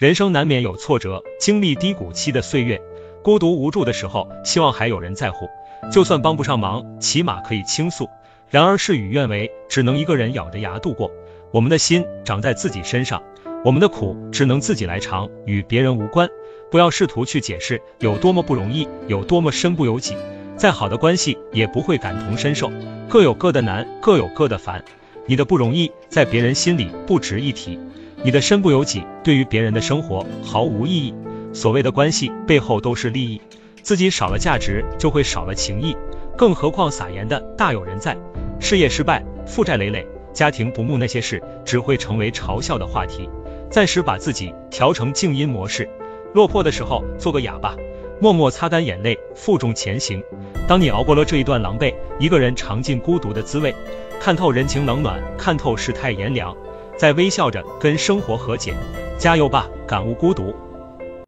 [0.00, 2.80] 人生难免有挫折，经历低谷期的岁月，
[3.22, 5.46] 孤独无助的时候，希望还有人在乎。
[5.92, 8.08] 就算帮不上忙，起码可以倾诉。
[8.48, 11.10] 然而事与愿违，只能一个人咬着牙度过。
[11.52, 13.22] 我们的心长在自己身上，
[13.62, 16.30] 我们的苦只能自己来尝，与别人无关。
[16.70, 20.16] 不要试图去解释有多么不容易，有多么身不由己。
[20.56, 22.72] 再好的关系也不会感同身受，
[23.06, 24.82] 各有各的难，各有各的烦。
[25.26, 27.78] 你的不容易在别人心里不值一提，
[28.22, 31.14] 你的身不由己对于别人的生活毫无意义。
[31.52, 33.40] 所谓的关系背后都是利益，
[33.82, 35.96] 自己少了价值就会少了情谊，
[36.36, 38.16] 更何况撒盐的大有人在。
[38.60, 40.06] 事业失败，负债累累。
[40.32, 43.28] 家庭不睦那些事只会成为嘲笑的话题，
[43.68, 45.88] 暂时把自己调成静音模式，
[46.32, 47.74] 落魄的时候做个哑巴，
[48.20, 50.22] 默默擦干眼泪，负重前行。
[50.68, 53.74] 当你熬过了这一段狼狈，一个人尝尽孤独的滋味，
[54.20, 56.56] 看透人情冷暖，看透世态炎凉，
[57.00, 58.74] 在微笑着跟生活和解。
[59.18, 60.54] 加油吧，感悟孤独。